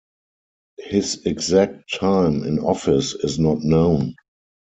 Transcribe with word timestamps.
His 0.79 1.27
exact 1.27 1.83
time 1.99 2.43
in 2.43 2.57
office 2.57 3.13
is 3.13 3.37
not 3.37 3.59
known. 3.61 4.15